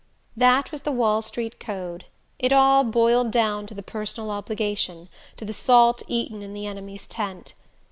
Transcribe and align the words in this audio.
That 0.35 0.71
was 0.71 0.81
the 0.81 0.91
Wall 0.91 1.21
Street 1.21 1.59
code: 1.59 2.05
it 2.39 2.51
all 2.51 2.83
"boiled 2.83 3.29
down" 3.29 3.67
to 3.67 3.75
the 3.75 3.83
personal 3.83 4.31
obligation, 4.31 5.09
to 5.37 5.45
the 5.45 5.53
salt 5.53 6.01
eaten 6.07 6.41
in 6.41 6.55
the 6.55 6.65
enemy's 6.65 7.05
tent. 7.05 7.53